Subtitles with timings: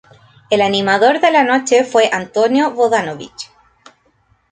[0.49, 3.51] El animador de la noche fue Antonio Vodanovic.